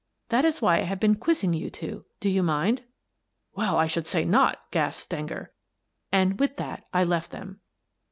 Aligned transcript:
That 0.29 0.45
is 0.45 0.63
why 0.63 0.77
I 0.79 0.85
have 0.85 0.99
been 0.99 1.13
quizzing 1.13 1.53
you 1.53 1.69
two. 1.69 2.05
Do 2.21 2.27
you 2.27 2.41
mind?"" 2.41 2.81
Well, 3.55 3.77
I 3.77 3.85
should 3.85 4.07
say 4.07 4.25
not," 4.25 4.59
gasped 4.71 5.03
Stenger. 5.03 5.51
And 6.11 6.39
with 6.39 6.57
that 6.57 6.85
I 6.91 7.03
left 7.03 7.29
them. 7.29 7.59